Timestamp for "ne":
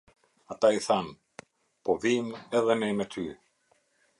2.81-2.91